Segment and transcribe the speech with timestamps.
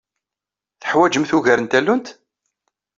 [0.81, 2.07] Teḥwajemt ugar n tallunt?